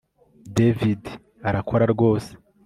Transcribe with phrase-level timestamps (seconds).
[0.55, 1.03] david
[1.49, 2.31] arakora rwose